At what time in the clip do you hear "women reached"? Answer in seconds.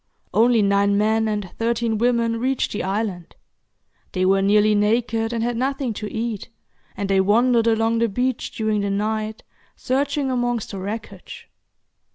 1.99-2.71